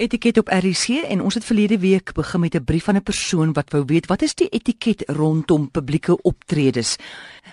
Etiket 0.00 0.38
op 0.38 0.48
RC 0.48 1.02
en 1.12 1.20
ons 1.20 1.34
het 1.36 1.44
verlede 1.44 1.76
week 1.78 2.14
begin 2.16 2.40
met 2.40 2.54
'n 2.54 2.64
brief 2.64 2.84
van 2.84 2.96
'n 2.96 3.02
persoon 3.02 3.52
wat 3.52 3.70
wou 3.70 3.84
weet 3.84 4.06
wat 4.06 4.22
is 4.22 4.34
die 4.34 4.48
etiket 4.48 5.02
rondom 5.06 5.70
publieke 5.70 6.22
optredes 6.22 6.96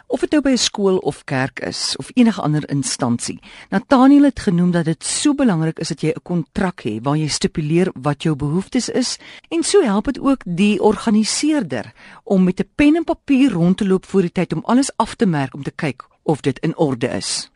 of 0.08 0.20
dit 0.20 0.32
nou 0.32 0.42
by 0.42 0.50
'n 0.50 0.58
skool 0.58 0.98
of 0.98 1.24
kerk 1.24 1.60
is 1.60 1.96
of 1.98 2.12
enige 2.14 2.42
ander 2.42 2.70
instansie. 2.70 3.40
Nathaniel 3.70 4.24
het 4.24 4.40
genoem 4.40 4.72
dat 4.72 4.86
dit 4.86 5.04
so 5.04 5.34
belangrik 5.34 5.80
is 5.80 5.88
dat 5.88 6.02
jy 6.02 6.10
'n 6.10 6.22
kontrak 6.24 6.82
het 6.82 7.04
waar 7.04 7.18
jy 7.18 7.28
stipuleer 7.28 7.92
wat 8.02 8.24
jou 8.24 8.36
behoeftes 8.36 8.90
is 8.90 9.18
en 9.50 9.64
so 9.64 9.82
help 9.82 10.06
dit 10.06 10.20
ook 10.20 10.42
die 10.46 10.82
organiseerder 10.82 11.94
om 12.24 12.44
met 12.44 12.60
'n 12.60 12.70
pen 12.76 12.96
en 12.96 13.04
papier 13.04 13.52
rond 13.52 13.78
te 13.78 13.88
loop 13.88 14.06
voor 14.06 14.22
die 14.22 14.32
tyd 14.32 14.54
om 14.54 14.64
alles 14.64 14.92
af 14.96 15.16
te 15.16 15.26
merk 15.26 15.54
om 15.54 15.64
te 15.64 15.72
kyk 15.76 16.08
of 16.24 16.42
dit 16.42 16.60
in 16.60 16.78
orde 16.78 17.08
is. 17.08 17.52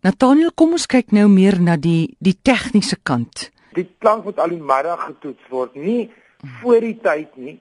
Nathaniel, 0.00 0.52
kom 0.54 0.70
ons 0.70 0.86
kyk 0.86 1.10
nou 1.10 1.28
meer 1.28 1.60
na 1.60 1.76
die 1.76 2.16
die 2.18 2.38
tegniese 2.42 2.96
kant 3.02 3.52
die 3.74 3.88
klank 3.98 4.24
moet 4.24 4.38
al 4.38 4.54
die 4.54 4.62
middag 4.62 5.04
getoets 5.04 5.48
word, 5.52 5.74
nie 5.74 6.12
voor 6.60 6.80
die 6.80 6.96
tyd 7.02 7.36
nie. 7.36 7.58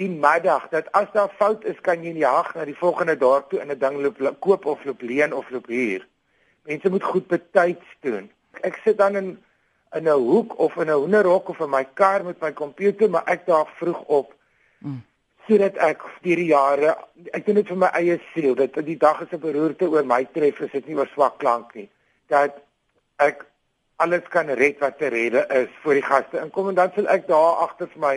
Die 0.00 0.08
middag 0.08 0.68
dat 0.72 0.88
as 0.96 1.10
daar 1.12 1.32
fout 1.38 1.64
is, 1.68 1.80
kan 1.80 2.02
jy 2.02 2.12
in 2.14 2.20
die 2.20 2.24
jag 2.24 2.54
na 2.56 2.64
die 2.64 2.78
volgende 2.78 3.16
dorp 3.18 3.50
toe 3.50 3.60
in 3.60 3.70
'n 3.70 3.78
ding 3.78 4.00
loop 4.00 4.40
koop 4.40 4.66
of 4.66 4.84
loop 4.84 5.02
leen 5.02 5.34
of 5.34 5.50
loop 5.50 5.66
huur. 5.66 6.06
Mense 6.64 6.90
moet 6.90 7.02
goed 7.02 7.26
betyds 7.26 7.86
doen. 8.00 8.30
Ek 8.62 8.80
sit 8.84 8.98
dan 8.98 9.16
in 9.16 9.38
in 9.92 10.08
'n 10.08 10.18
hoek 10.18 10.58
of 10.58 10.76
in 10.76 10.88
'n 10.88 11.00
hoenderhok 11.02 11.48
of 11.48 11.60
in 11.60 11.70
my 11.70 11.84
kar 11.94 12.24
met 12.24 12.40
my 12.40 12.52
komputer, 12.52 13.10
maar 13.10 13.24
ek 13.24 13.46
daag 13.46 13.68
vroeg 13.76 14.02
op. 14.06 14.34
Mm. 14.78 15.02
Sodat 15.48 15.76
ek 15.76 16.02
vir 16.22 16.36
die 16.36 16.46
jare, 16.46 16.96
ek 17.32 17.46
doen 17.46 17.54
dit 17.54 17.66
vir 17.66 17.76
my 17.76 17.90
eie 17.92 18.20
siel, 18.32 18.54
dat 18.54 18.74
die 18.74 18.96
dag 18.96 19.20
is 19.20 19.32
'n 19.32 19.40
beroerte 19.40 19.88
oor 19.88 20.04
my 20.04 20.24
tref, 20.24 20.60
is 20.60 20.70
dit 20.70 20.86
nie 20.86 20.96
oor 20.96 21.06
swak 21.06 21.38
klank 21.38 21.74
nie. 21.74 21.90
Dat 22.26 22.62
ek 23.16 23.44
alles 24.02 24.28
kan 24.34 24.50
red 24.58 24.78
wat 24.82 24.98
te 24.98 25.10
redde 25.14 25.46
is 25.62 25.70
vir 25.84 25.98
die 25.98 26.06
gaste. 26.06 26.38
En 26.42 26.50
kom 26.50 26.68
en 26.70 26.78
dan 26.78 26.92
sal 26.94 27.08
ek 27.12 27.28
daar 27.30 27.62
agter 27.66 27.90
vir 27.94 28.02
my 28.02 28.14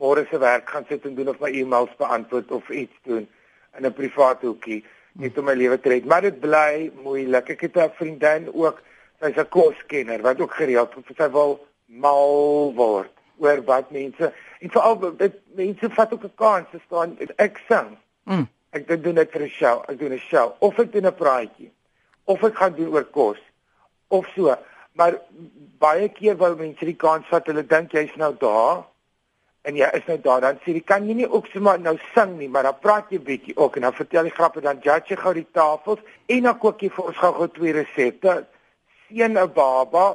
môre 0.00 0.26
se 0.30 0.38
werk 0.40 0.68
gaan 0.72 0.86
sit 0.88 1.04
en 1.08 1.16
doen 1.16 1.32
of 1.32 1.40
my 1.40 1.50
e-mails 1.52 1.92
beantwoord 2.00 2.52
of 2.52 2.68
iets 2.70 2.96
doen 3.08 3.26
in 3.76 3.86
'n 3.86 3.92
privaat 3.92 4.42
hoekie 4.42 4.84
net 5.12 5.38
om 5.38 5.44
my 5.44 5.54
lewe 5.54 5.80
te 5.80 5.88
red. 5.88 6.04
Maar 6.04 6.20
dit 6.28 6.40
bly 6.40 6.90
moeilik. 7.02 7.50
Ek 7.50 7.60
het 7.60 7.76
'n 7.76 7.90
vriendin 7.96 8.48
ook, 8.52 8.82
sy's 9.20 9.36
'n 9.36 9.48
koskenner 9.48 10.22
wat 10.22 10.40
ook 10.40 10.54
gereeld 10.54 10.92
vir 10.92 11.16
sy 11.16 11.30
wil 11.30 11.66
mal 11.86 12.72
word 12.74 13.12
oor 13.38 13.62
wat 13.64 13.90
mense 13.90 14.32
en 14.60 14.70
veral 14.70 15.16
dit 15.16 15.34
mense 15.54 15.90
vat 15.90 16.12
ook 16.12 16.24
'n 16.24 16.34
kans 16.34 16.66
te 16.70 16.80
staan 16.86 17.18
ek 17.36 17.60
sing. 17.68 17.96
Mm. 18.24 18.48
Ek 18.70 19.02
doen 19.02 19.14
dit 19.14 19.30
vir 19.30 19.42
'n 19.42 19.48
show, 19.48 19.84
ek 19.88 19.98
doen 19.98 20.12
'n 20.12 20.18
show 20.18 20.56
of 20.58 20.78
ek 20.78 20.92
doen 20.92 21.06
'n 21.06 21.14
praatjie 21.14 21.72
of 22.24 22.42
ek 22.42 22.56
gaan 22.56 22.74
doen 22.74 22.92
oor 22.92 23.04
kos 23.04 23.38
of 24.08 24.26
so. 24.34 24.56
Maar 24.96 25.18
baie 25.78 26.08
keer 26.08 26.36
wou 26.40 26.52
mense 26.56 26.84
die 26.88 26.96
kans 26.96 27.26
vat. 27.30 27.48
Hulle 27.50 27.64
dink 27.68 27.94
jy's 27.96 28.14
nou 28.20 28.32
daar 28.40 28.84
en 29.66 29.74
jy 29.74 29.88
is 29.98 30.04
nou 30.06 30.18
daar. 30.22 30.44
Dan 30.44 30.60
sê 30.62 30.76
jy 30.76 30.82
kan 30.86 31.08
jy 31.08 31.16
nie 31.20 31.28
ook 31.28 31.48
sommer 31.52 31.80
nou 31.82 31.96
sing 32.14 32.36
nie, 32.38 32.48
maar 32.48 32.68
dan 32.68 32.78
praat 32.82 33.10
jy 33.10 33.18
bietjie 33.22 33.56
ook 33.56 33.78
en 33.78 33.88
dan 33.88 33.96
vertel 33.96 34.28
jy 34.28 34.34
grappe 34.36 34.62
dan 34.62 34.82
judge 34.84 35.14
jy 35.14 35.18
gou 35.22 35.32
die 35.34 35.48
tafels 35.58 36.04
en 36.30 36.46
dan 36.46 36.60
kook 36.62 36.84
jy 36.84 36.92
vir 36.94 37.10
ons 37.10 37.18
gou-gou 37.22 37.48
twee 37.56 37.74
resepte. 37.74 38.36
Seën 39.08 39.34
'n 39.38 39.52
baba 39.54 40.06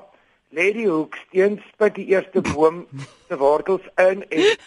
Lady 0.52 0.86
Hoeksteen 0.86 1.62
spit 1.68 1.96
die 1.96 2.08
eerste 2.12 2.42
boom 2.42 2.88
se 3.28 3.38
wortels 3.38 3.84
in 3.98 4.24
en 4.30 4.58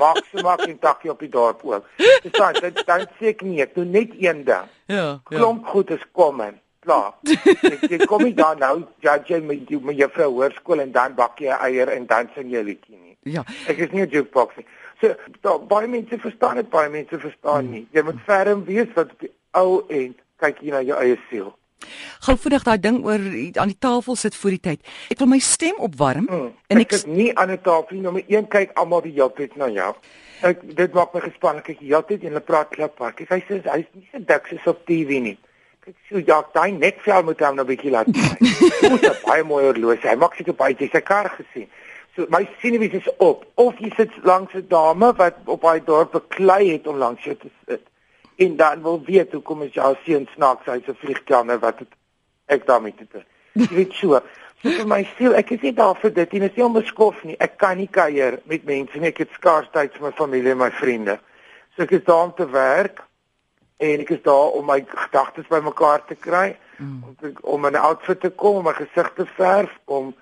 maak 0.00 0.24
se 0.30 0.42
maak 0.42 0.64
en 0.66 0.78
takkie 0.78 1.10
op 1.10 1.20
die 1.20 1.28
dorp 1.28 1.64
ook. 1.64 1.86
Dis 1.96 2.32
dan 2.32 2.56
dan 2.86 3.06
sê 3.18 3.32
ek 3.32 3.40
nie, 3.42 3.60
ek 3.62 3.74
doen 3.74 3.90
net 3.90 4.12
een 4.18 4.44
ding. 4.44 4.68
Ja. 4.86 4.96
ja. 4.96 5.20
Klomp 5.24 5.66
goed 5.66 5.90
is 5.90 6.04
kom 6.12 6.40
in 6.40 6.60
klaar. 6.84 7.14
ek 7.72 7.86
ek 7.98 8.06
kom 8.10 8.24
nie 8.26 8.34
daar 8.34 8.58
nou 8.58 8.74
judge 9.04 9.40
met 9.40 9.64
die 9.68 9.80
met 9.80 9.98
juffrou 10.00 10.30
hoërskool 10.34 10.84
en 10.84 10.92
dan 10.92 11.14
bak 11.18 11.40
jy 11.40 11.54
eier 11.68 11.92
en 11.94 12.06
dan 12.10 12.30
sing 12.34 12.50
jy 12.50 12.62
'n 12.62 12.68
liedjie 12.70 12.98
nie. 12.98 13.16
Ja. 13.36 13.44
Ek 13.68 13.78
is 13.78 13.92
nie 13.92 14.02
'n 14.02 14.10
jukebox 14.10 14.56
nie. 14.56 14.66
So 15.00 15.14
daar 15.40 15.58
baie 15.66 15.88
mense 15.88 16.18
verstaan 16.18 16.56
dit, 16.56 16.70
baie 16.70 16.90
mense 16.90 17.18
verstaan 17.18 17.70
nie. 17.70 17.86
Jy 17.92 18.02
moet 18.02 18.20
ferm 18.26 18.64
wees 18.64 18.90
wat 18.94 19.10
op 19.10 19.20
die 19.20 19.32
ou 19.52 19.82
end 19.88 20.16
kyk 20.38 20.62
jy 20.62 20.70
na 20.70 20.82
jou 20.82 20.98
eie 20.98 21.18
siel. 21.28 21.52
Gou 22.22 22.36
vinnig 22.38 22.64
daai 22.66 22.78
ding 22.78 23.00
oor 23.04 23.22
aan 23.62 23.72
die 23.72 23.78
tafel 23.78 24.16
sit 24.16 24.36
voor 24.38 24.50
die 24.50 24.62
tyd. 24.68 24.90
Ek 25.10 25.18
wil 25.18 25.30
my 25.32 25.38
stem 25.42 25.78
opwarm 25.82 26.28
hmm, 26.30 26.50
en 26.70 26.82
ek 26.82 26.94
sit 26.94 27.10
nie 27.10 27.30
aan 27.34 27.50
'n 27.50 27.62
tafel 27.62 27.96
nie, 27.96 28.10
maar 28.10 28.28
een 28.28 28.48
kyk 28.48 28.76
almal 28.78 29.02
die 29.02 29.14
hele 29.16 29.32
tyd 29.36 29.56
na 29.56 29.68
jou. 29.68 29.94
Ek 30.42 30.62
dit 30.76 30.94
maak 30.94 31.14
my 31.14 31.20
gespanne 31.20 31.62
kyk 31.62 31.80
jy 31.80 31.94
altyd 31.94 32.22
en 32.22 32.34
hulle 32.34 32.46
praat 32.46 32.70
klap. 32.70 32.98
Kyk 32.98 33.28
hy 33.30 33.40
sê 33.48 33.62
hy's 33.62 33.90
nie 33.94 34.08
so 34.12 34.18
dik 34.18 34.46
soos 34.50 34.70
op 34.74 34.86
TV 34.86 35.20
nie. 35.22 35.38
Kyk 35.82 35.96
so 36.06 36.20
ja, 36.22 36.36
daai 36.54 36.70
nekvel 36.78 37.24
moet 37.26 37.40
hom 37.42 37.56
nou 37.58 37.64
'n 37.64 37.68
bietjie 37.72 37.90
laat 37.90 38.06
kry. 38.06 38.50
Moet 38.92 39.06
'n 39.06 39.16
baie 39.26 39.42
mooi 39.42 39.64
horlosie. 39.64 40.08
Hy 40.08 40.14
maak 40.14 40.36
seker 40.38 40.54
baie 40.54 40.76
jy 40.78 40.86
sy 40.92 41.00
kar 41.02 41.28
gesien. 41.34 41.66
So 42.14 42.26
my 42.30 42.46
sinewies 42.60 42.94
is 43.00 43.08
op. 43.18 43.42
Of 43.58 43.80
jy 43.82 43.90
sit 43.96 44.14
langs 44.22 44.54
'n 44.54 44.68
dame 44.68 45.10
wat 45.18 45.40
op 45.44 45.66
haar 45.66 45.82
dorp 45.84 46.12
beklei 46.12 46.70
het 46.70 46.86
om 46.86 47.02
langs 47.02 47.24
jou 47.24 47.34
te 47.34 47.50
sit. 47.66 47.82
En 48.38 48.56
dan 48.56 48.82
wil 48.82 49.02
weet 49.04 49.32
hoe 49.32 49.42
kom 49.42 49.62
as 49.62 49.74
jou 49.74 49.96
seun 50.04 50.28
snaaks 50.36 50.70
hy's 50.70 50.86
'n 50.86 50.94
vliegtuig 51.02 51.60
wat 51.60 51.78
het 51.78 51.92
ek 52.46 52.66
daarmee 52.66 52.94
te 52.94 53.06
doen. 53.10 53.26
Jy 53.52 53.74
weet 53.74 53.92
so. 53.92 54.22
So 54.62 54.70
vir 54.70 54.86
my 54.86 55.02
siel, 55.18 55.34
ek 55.34 55.50
is 55.50 55.60
nie 55.62 55.74
daar 55.74 55.96
vir 55.98 56.12
dit 56.14 56.32
nie. 56.32 56.40
Dit 56.40 56.50
is 56.50 56.56
nie 56.56 56.64
onbeskof 56.64 57.24
nie. 57.24 57.36
Ek 57.38 57.56
kan 57.58 57.76
nie 57.76 57.90
kuier 57.90 58.38
met 58.44 58.64
mense 58.64 58.98
nie. 58.98 59.08
Ek 59.08 59.18
het 59.18 59.30
skaars 59.34 59.68
tyd 59.72 59.92
vir 59.92 60.02
my 60.02 60.12
familie 60.12 60.50
en 60.50 60.58
my 60.58 60.70
vriende. 60.70 61.18
So 61.74 61.82
ek 61.82 61.90
is 61.90 62.04
daar 62.04 62.24
om 62.24 62.34
te 62.34 62.46
werk 62.46 63.02
en 63.82 64.02
ek 64.04 64.10
is 64.16 64.22
daar 64.22 64.54
om 64.58 64.66
my 64.70 64.78
gedagtes 64.86 65.48
bymekaar 65.50 66.04
te 66.06 66.14
kry 66.14 66.56
mm. 66.76 67.04
om 67.06 67.16
te, 67.20 67.32
om 67.42 67.66
'n 67.66 67.76
outfit 67.76 68.20
te 68.20 68.30
kom 68.30 68.56
om 68.56 68.64
my 68.64 68.74
gesig 68.78 69.12
te 69.16 69.26
verf 69.36 69.72
om 69.84 70.14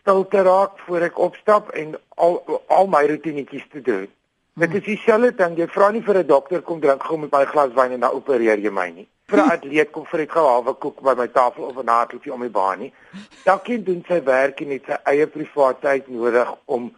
stil 0.00 0.28
te 0.28 0.42
raak 0.42 0.78
voor 0.86 1.08
ek 1.08 1.18
opstap 1.18 1.70
en 1.70 1.96
al 2.16 2.38
al 2.66 2.86
my 2.86 3.06
rotinetjies 3.06 3.66
te 3.72 3.80
doen. 3.80 4.08
Mm. 4.08 4.60
Dit 4.64 4.74
is 4.74 4.84
dieselfde 4.84 5.34
ding 5.34 5.58
jy 5.58 5.68
vra 5.68 5.90
nie 5.90 6.02
vir 6.02 6.18
'n 6.18 6.26
dokter 6.26 6.62
kom 6.62 6.80
drink 6.80 7.02
gou 7.02 7.18
met 7.18 7.32
my 7.32 7.44
glas 7.44 7.72
wyn 7.74 7.92
en 7.92 8.00
dan 8.00 8.16
opereer 8.20 8.58
jy 8.58 8.70
my 8.70 8.88
nie. 8.90 9.08
Vir 9.26 9.38
'n 9.38 9.50
atleet 9.56 9.90
kom 9.92 10.06
vir 10.06 10.20
ek 10.20 10.32
gou 10.32 10.46
halwe 10.48 10.74
koek 10.74 11.02
by 11.02 11.14
my 11.14 11.28
tafel 11.28 11.64
of 11.64 11.76
'n 11.76 11.84
naartjie 11.84 12.32
om 12.32 12.40
my 12.40 12.50
baan 12.50 12.78
nie. 12.78 12.92
Elkeen 13.44 13.84
doen 13.84 14.04
sy 14.08 14.22
werk 14.22 14.60
en 14.60 14.70
het 14.70 14.84
sy 14.86 14.98
eie 15.04 15.26
privaatheid 15.26 16.08
nodig 16.08 16.56
om 16.64 16.92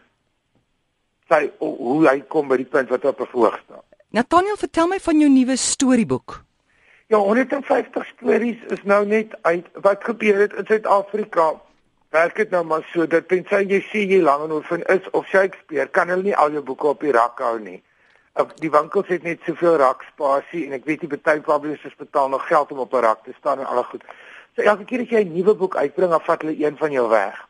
sy 1.28 1.50
hoe 1.58 2.08
hy 2.08 2.20
kom 2.20 2.48
by 2.48 2.56
die 2.56 2.70
punt 2.70 2.88
wat 2.88 3.04
op 3.04 3.18
verhoog 3.26 3.58
staan. 3.64 3.82
Nathaniel, 4.16 4.56
vertel 4.56 4.86
my 4.88 4.96
van 5.04 5.18
jou 5.20 5.26
nuwe 5.28 5.54
storieboek. 5.60 6.38
Ja, 7.12 7.18
150 7.18 8.06
stories 8.14 8.62
is 8.72 8.80
nou 8.88 9.02
net 9.06 9.34
uit. 9.42 9.66
Wat 9.84 10.06
gebeur 10.08 10.38
het 10.40 10.54
in 10.56 10.64
Suid-Afrika? 10.70 11.50
Werk 12.16 12.40
dit 12.40 12.50
nou 12.50 12.62
maar 12.64 12.86
so 12.94 13.04
dat 13.06 13.28
tensy 13.28 13.60
jy 13.68 13.82
sê 13.90 14.06
jy 14.08 14.22
lang 14.24 14.46
en 14.46 14.54
oefen 14.56 14.86
is 14.94 15.04
of 15.10 15.28
Shakespeare, 15.28 15.84
kan 15.92 16.08
hulle 16.08 16.24
nie 16.30 16.36
al 16.36 16.56
jou 16.56 16.64
boeke 16.64 16.88
op 16.94 17.04
die 17.04 17.12
rak 17.12 17.44
hou 17.44 17.58
nie. 17.60 17.82
Die 18.64 18.72
winkels 18.72 19.12
het 19.12 19.28
net 19.28 19.44
soveel 19.44 19.76
rakspasie 19.84 20.64
en 20.64 20.80
ek 20.80 20.88
weet 20.88 21.04
die 21.04 21.12
baie 21.12 21.44
publishers 21.44 22.00
betaal 22.00 22.32
nog 22.32 22.48
geld 22.48 22.72
om 22.72 22.80
op 22.88 22.96
'n 22.96 23.04
rak 23.04 23.24
te 23.24 23.36
staan 23.36 23.60
en 23.60 23.68
al 23.68 23.84
goed. 23.84 24.04
So 24.56 24.62
elke 24.62 24.84
keer 24.84 25.04
as 25.04 25.12
jy 25.12 25.24
'n 25.24 25.34
nuwe 25.36 25.54
boek 25.54 25.76
uitbring, 25.76 26.10
dan 26.10 26.24
vat 26.24 26.40
hulle 26.40 26.56
een 26.56 26.76
van 26.76 26.92
jou 26.92 27.08
weg. 27.08 27.48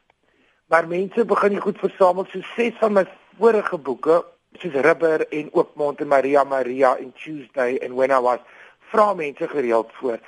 Maar 0.66 0.88
mense 0.88 1.24
begin 1.24 1.50
nie 1.50 1.60
goed 1.60 1.78
versamel 1.78 2.26
so 2.26 2.40
ses 2.56 2.74
van 2.80 2.92
my 2.92 3.06
vorige 3.38 3.78
boeke 3.78 4.24
soos 4.60 4.74
Rubber 4.84 5.26
en 5.28 5.48
Oopmond 5.52 6.00
en 6.00 6.08
Maria 6.08 6.44
Maria 6.44 6.96
en 6.96 7.12
Tuesday 7.12 7.76
en 7.76 7.94
When 7.94 8.10
I 8.10 8.20
Was 8.20 8.40
vra 8.90 9.14
mense 9.14 9.48
gereeld 9.48 9.90
voor. 9.92 10.18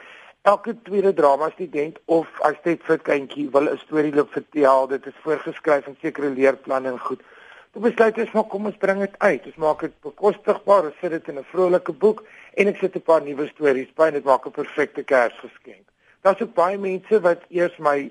Elke 0.42 0.82
tweede 0.82 1.14
drama 1.14 1.50
student 1.50 1.98
of 2.04 2.28
as 2.40 2.56
dit 2.62 2.82
vir 2.86 2.98
kindjie 2.98 3.48
wil 3.50 3.68
'n 3.72 3.78
storie 3.78 4.14
loop 4.14 4.32
vertel, 4.32 4.86
dit 4.86 5.06
is 5.06 5.22
voorgeskryf 5.22 5.86
in 5.86 5.96
sekere 6.00 6.30
leerplanne 6.30 6.88
en 6.88 6.98
goed. 6.98 7.22
Toe 7.72 7.82
besluit 7.82 8.18
ons 8.18 8.32
maar 8.32 8.44
kom 8.44 8.66
ons 8.66 8.76
bring 8.76 9.00
dit 9.00 9.14
uit. 9.18 9.46
Ons 9.46 9.56
maak 9.56 9.80
dit 9.80 10.00
bekostigbaar, 10.00 10.84
ons 10.84 11.00
sit 11.00 11.10
dit 11.10 11.28
in 11.28 11.38
'n 11.38 11.44
vrolike 11.52 11.92
boek 11.92 12.24
en 12.54 12.68
ek 12.68 12.76
sit 12.76 12.96
'n 12.96 13.00
paar 13.00 13.22
nuwe 13.22 13.46
stories 13.46 13.92
by 13.94 14.06
en 14.06 14.12
dit 14.12 14.24
maak 14.24 14.46
'n 14.46 14.50
perfekte 14.50 15.02
Kersgeskenk. 15.02 15.86
Daar's 16.22 16.42
ook 16.42 16.54
baie 16.54 16.78
mense 16.78 17.20
wat 17.20 17.42
eers 17.48 17.76
my 17.78 18.10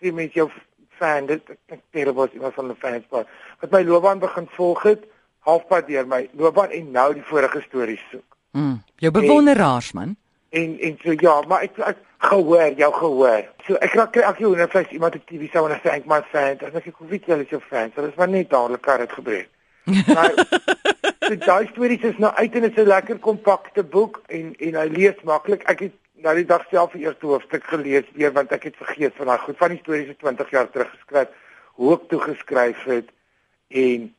sê 0.00 0.12
mense 0.12 0.34
jou 0.34 0.50
fan 0.98 1.26
dit 1.26 1.50
ek 1.50 1.80
dink 1.90 2.14
was 2.14 2.30
iemand 2.32 2.54
van 2.54 2.68
die 2.68 2.76
fans 2.76 3.04
wat 3.10 3.26
my 3.70 3.82
loopbaan 3.82 4.18
begin 4.18 4.46
volg 4.56 4.82
het 4.82 5.04
halfpad 5.46 5.86
deur 5.86 6.06
my 6.06 6.28
loopbaan 6.38 6.70
en 6.70 6.90
nou 6.90 7.08
die 7.14 7.24
vorige 7.26 7.62
stories 7.66 8.02
soek. 8.10 8.26
Mm. 8.52 8.82
Jou 9.02 9.12
bewonderaars 9.12 9.92
man. 9.92 10.16
En 10.50 10.76
en 10.80 10.98
so 11.02 11.14
ja, 11.16 11.40
maar 11.48 11.62
ek 11.66 11.78
ek 11.78 12.02
gehoor, 12.28 12.74
jou 12.76 12.92
gehoor. 12.94 13.48
So 13.66 13.80
ek 13.80 13.96
raak 13.98 14.12
kry 14.12 14.26
ek 14.28 14.42
jou 14.44 14.52
net 14.56 14.70
vleis 14.70 14.92
iemand 14.94 15.16
op 15.18 15.24
TV 15.26 15.48
sou 15.52 15.64
en 15.66 15.74
ek 15.76 15.82
sê 15.86 15.96
ek 15.96 16.06
my 16.10 16.20
fan, 16.30 16.60
as 16.60 16.76
ek 16.78 16.92
ek 16.92 17.00
weet 17.10 17.26
jy 17.30 17.40
is 17.42 17.54
jou 17.54 17.62
fan, 17.70 17.90
so 17.94 18.04
dis 18.04 18.18
maar 18.20 18.30
net 18.30 18.50
dadelik 18.52 18.84
kar 18.84 19.02
het 19.02 19.16
gebreek. 19.16 19.48
Maar 19.88 20.36
so 21.26 21.38
daai 21.46 21.66
stories 21.72 22.06
is 22.12 22.20
nou 22.22 22.30
uit 22.36 22.54
en 22.54 22.68
dit 22.68 22.78
is 22.78 22.84
'n 22.84 22.92
lekker 22.92 23.18
kompakte 23.18 23.82
boek 23.82 24.22
en 24.28 24.54
en 24.58 24.78
hy 24.82 24.86
lees 24.92 25.18
maklik. 25.24 25.66
Ek 25.66 25.86
het 25.88 25.96
nou 26.22 26.34
die 26.38 26.46
dag 26.46 26.66
self 26.70 26.92
die 26.94 27.06
eerste 27.06 27.26
hoofstuk 27.26 27.64
gelees 27.64 28.06
weer 28.14 28.32
want 28.32 28.52
ek 28.52 28.70
het 28.70 28.76
vergeet 28.78 29.16
van 29.16 29.32
daai 29.32 29.38
goed 29.38 29.58
van 29.58 29.74
die 29.74 29.82
stories 29.82 30.12
is 30.12 30.20
20 30.22 30.50
jaar 30.50 30.70
terug 30.70 30.90
geskryf, 30.90 31.28
hoe 31.80 31.94
ek 31.96 32.08
toe 32.08 32.20
geskryf 32.20 32.84
het 32.84 33.08
en 33.68 34.12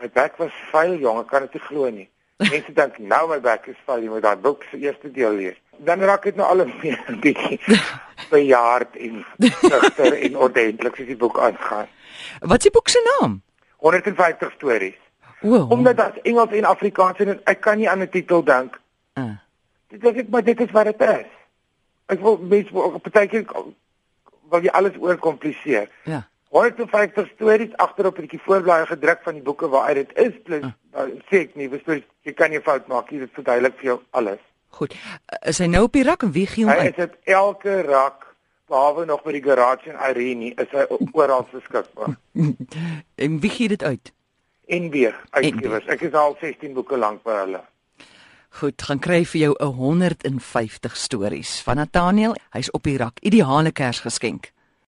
my 0.00 0.08
bek 0.08 0.36
was 0.38 0.52
vuil 0.72 0.98
jong, 0.98 1.20
ek 1.20 1.26
kan 1.28 1.42
dit 1.42 1.54
nie 1.54 1.62
glo 1.68 1.90
nie. 1.90 2.08
Mense 2.38 2.72
dink 2.72 2.98
nou 2.98 3.28
my 3.28 3.40
bek 3.40 3.66
is 3.68 3.76
vuil, 3.86 4.02
jy 4.02 4.08
moet 4.08 4.22
daai 4.22 4.36
boek 4.36 4.62
se 4.70 4.78
eerste 4.78 5.10
deel 5.10 5.32
lees. 5.34 5.56
Dan 5.78 6.00
raak 6.00 6.22
dit 6.24 6.36
nou 6.36 6.46
al 6.46 6.60
'n 6.66 6.72
bietjie 7.20 7.58
bejaard 8.30 8.96
en 8.96 9.24
digter 9.38 10.12
en 10.22 10.36
ordentlik 10.36 10.96
soos 10.96 11.06
die 11.06 11.16
boek 11.16 11.38
aangaan. 11.38 11.86
Wat 12.40 12.58
is 12.58 12.62
die 12.68 12.70
boek 12.70 12.88
se 12.88 13.02
naam? 13.20 13.42
150 13.78 14.52
stories. 14.56 14.96
O, 15.42 15.66
Omdat 15.70 15.96
dit 15.96 16.22
Engels 16.22 16.50
en 16.50 16.64
Afrikaans 16.64 17.18
en 17.18 17.40
ek 17.44 17.60
kan 17.60 17.76
nie 17.78 17.88
aan 17.90 18.00
'n 18.02 18.08
titel 18.10 18.42
dink. 18.44 18.80
uh, 19.18 19.36
Dit 19.88 20.00
dink 20.00 20.16
ek 20.16 20.28
maar 20.28 20.42
dit 20.44 20.60
is 20.60 20.70
wat 20.70 20.84
dit 20.84 21.00
is. 21.00 21.26
Ek 22.06 22.20
wil 22.20 22.38
mense 22.38 22.70
partykeer 23.02 23.44
wil 24.50 24.62
jy 24.62 24.68
alles 24.70 24.96
oorkompliseer. 24.98 25.88
ja. 26.04 26.26
150 26.50 27.28
stories 27.34 27.72
agterop 27.76 28.18
'n 28.18 28.20
bietjie 28.26 28.40
voorblaai 28.44 28.86
gedruk 28.86 29.20
van 29.22 29.34
die 29.34 29.42
boeke 29.42 29.68
waaruit 29.68 30.08
dit 30.08 30.18
is 30.26 30.34
plus 30.44 30.64
dan 30.92 31.10
sê 31.30 31.36
ek 31.44 31.56
nie, 31.56 31.68
stories, 31.80 32.04
jy 32.24 32.32
kan 32.32 32.50
nie 32.50 32.60
fout 32.60 32.86
maak 32.88 33.10
nie, 33.10 33.20
dit 33.20 33.30
verduidelik 33.32 33.74
vir 33.76 33.84
jou 33.84 34.00
alles. 34.10 34.38
Goed. 34.70 34.92
Uh, 34.94 35.48
Is 35.48 35.58
hy 35.58 35.66
nou 35.66 35.82
op 35.84 35.92
die 35.92 36.02
rak 36.04 36.22
en 36.22 36.32
wie 36.32 36.46
gee 36.46 36.64
hom 36.64 36.72
Hy 36.72 36.78
uit? 36.78 36.98
is 36.98 37.04
dit 37.06 37.14
elke 37.24 37.82
rak 37.82 38.26
behalwe 38.68 39.04
nog 39.06 39.22
by 39.24 39.32
die 39.32 39.42
garage 39.42 39.88
in 39.90 39.96
Irene 39.96 40.52
is 40.56 40.68
hy 40.72 40.84
oral 41.12 41.46
beskikbaar. 41.52 42.16
En 43.24 43.40
wie 43.40 43.50
gee 43.50 43.68
dit 43.68 43.82
uit? 43.82 44.12
NB 44.68 45.12
uitgewers. 45.30 45.86
Ek 45.86 46.00
is 46.02 46.12
al 46.12 46.36
16 46.40 46.74
boeke 46.74 46.96
lank 46.96 47.22
by 47.22 47.30
hulle. 47.44 47.60
Goed, 48.60 48.82
gaan 48.82 48.98
kry 48.98 49.24
vir 49.24 49.40
jou 49.40 49.54
'n 49.60 49.72
150 49.72 50.96
stories 50.96 51.62
van 51.62 51.76
Nathaniel. 51.76 52.34
Hy's 52.52 52.70
op 52.70 52.82
die 52.82 52.96
rak. 52.96 53.18
Ideale 53.20 53.72
Kersgeskenk. 53.72 54.52